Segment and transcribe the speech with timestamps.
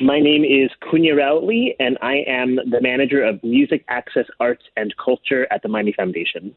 [0.00, 4.94] My name is Kunya Rowley, and I am the manager of Music Access Arts and
[4.96, 6.54] Culture at the Miami Foundation.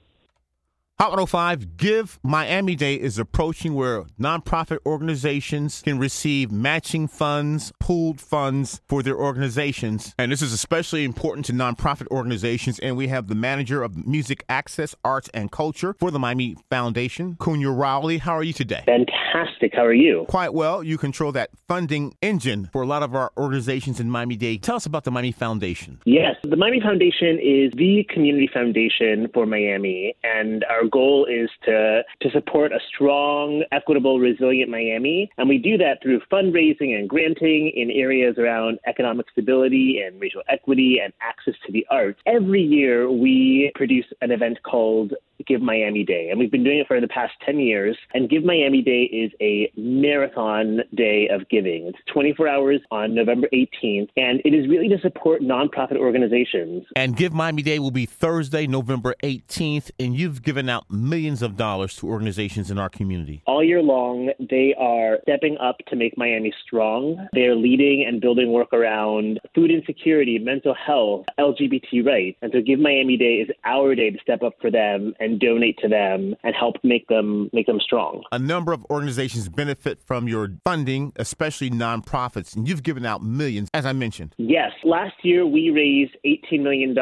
[1.01, 8.21] Hot 105 Give Miami Day is approaching where nonprofit organizations can receive matching funds, pooled
[8.21, 10.13] funds for their organizations.
[10.19, 12.77] And this is especially important to nonprofit organizations.
[12.77, 17.35] And we have the manager of Music Access, Arts, and Culture for the Miami Foundation,
[17.39, 18.19] Kunya Rowley.
[18.19, 18.83] How are you today?
[18.85, 19.73] Fantastic.
[19.73, 20.25] How are you?
[20.29, 20.83] Quite well.
[20.83, 24.61] You control that funding engine for a lot of our organizations in Miami-Dade.
[24.61, 25.99] Tell us about the Miami Foundation.
[26.05, 30.15] Yes, the Miami Foundation is the community foundation for Miami.
[30.23, 35.29] And our goal is to, to support a strong, equitable, resilient Miami.
[35.37, 40.41] And we do that through fundraising and granting in areas around economic stability and racial
[40.49, 42.19] equity and access to the arts.
[42.25, 45.13] Every year, we produce an event called
[45.47, 46.29] Give Miami Day.
[46.29, 47.97] And we've been doing it for the past 10 years.
[48.13, 51.87] And Give Miami Day is a marathon day of giving.
[51.87, 54.09] It's 24 hours on November 18th.
[54.17, 56.85] And it is really to support nonprofit organizations.
[56.95, 59.91] And Give Miami Day will be Thursday, November 18th.
[59.99, 63.41] And you've given out millions of dollars to organizations in our community.
[63.45, 67.27] All year long, they are stepping up to make Miami strong.
[67.33, 72.37] They are leading and building work around food insecurity, mental health, LGBT rights.
[72.41, 75.77] And so Give Miami Day is our day to step up for them and donate
[75.79, 78.23] to them and help make them make them strong.
[78.31, 83.69] A number of organizations benefit from your funding, especially nonprofits, and you've given out millions,
[83.73, 84.35] as I mentioned.
[84.37, 84.71] Yes.
[84.83, 86.95] Last year we raised $18 million.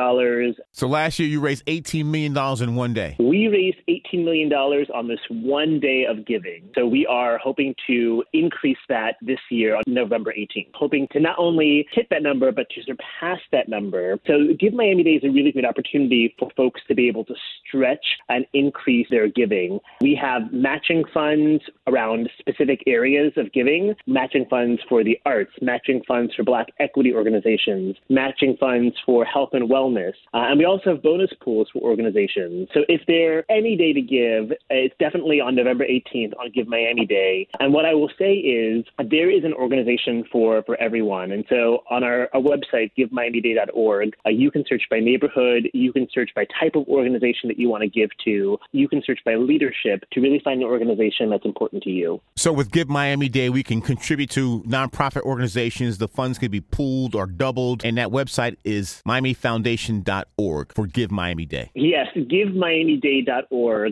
[0.72, 3.16] So last year you raised $18 million in one day.
[3.20, 6.70] We raised $18 million on this one day of giving.
[6.76, 11.36] So we are hoping to increase that this year on November 18th, hoping to not
[11.38, 14.20] only hit that number, but to surpass that number.
[14.28, 17.36] So Give Miami Day is a really good opportunity for folks to be able to
[17.68, 19.80] stretch and increase their giving.
[20.02, 26.02] We have matching funds around specific areas of giving, matching funds for the arts, matching
[26.08, 30.14] funds for Black equity organizations, matching funds for health and wellness.
[30.34, 32.68] Uh, and we also have bonus pools for organizations.
[32.74, 37.06] So if there any day to give, it's definitely on November 18th on Give Miami
[37.06, 37.48] Day.
[37.60, 41.32] And what I will say is there is an organization for, for everyone.
[41.32, 46.08] And so on our, our website, givemiamiday.org, uh, you can search by neighborhood, you can
[46.14, 49.36] search by type of organization that you want to give to, you can search by
[49.36, 52.22] leadership to really find an organization that's important to you.
[52.36, 55.98] So with Give Miami Day, we can contribute to nonprofit organizations.
[55.98, 57.84] The funds can be pooled or doubled.
[57.84, 61.72] And that website is miamifoundation.org for Give Miami Day.
[61.74, 63.39] Yes, givemiamiday.org.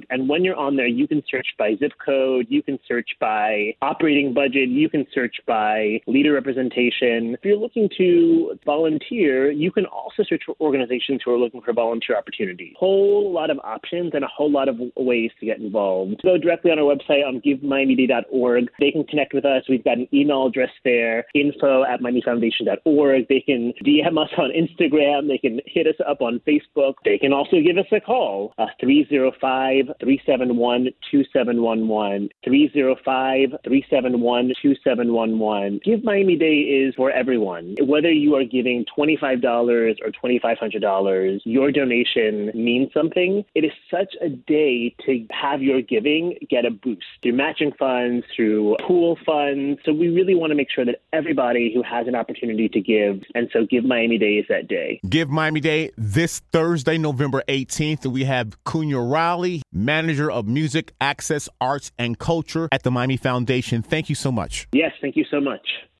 [0.09, 3.75] And when you're on there, you can search by zip code, you can search by
[3.81, 7.33] operating budget, you can search by leader representation.
[7.33, 11.73] If you're looking to volunteer, you can also search for organizations who are looking for
[11.73, 12.73] volunteer opportunities.
[12.77, 16.21] Whole lot of options and a whole lot of ways to get involved.
[16.23, 18.69] Go directly on our website on givemiamiday.org.
[18.79, 19.63] They can connect with us.
[19.69, 23.27] We've got an email address there, info at miamifoundation.org.
[23.27, 25.27] They can DM us on Instagram.
[25.27, 26.95] They can hit us up on Facebook.
[27.05, 28.65] They can also give us a call, uh,
[29.39, 32.29] 305 371 2711.
[32.43, 35.79] 305 371 2711.
[35.83, 37.75] Give Miami Day is for everyone.
[37.81, 39.43] Whether you are giving $25
[40.01, 43.43] or $2,500, your donation means something.
[43.55, 48.25] It is such a day to have your giving get a boost through matching funds,
[48.35, 49.79] through pool funds.
[49.85, 53.23] So we really want to make sure that everybody who has an opportunity to give,
[53.35, 54.99] and so Give Miami Day is that day.
[55.07, 58.05] Give Miami Day this Thursday, November 18th.
[58.05, 58.97] We have Kunya
[59.27, 63.81] Rowley, manager of Music Access, Arts, and Culture at the Miami Foundation.
[63.81, 64.69] Thank you so much.
[64.71, 65.67] Yes, thank you so much.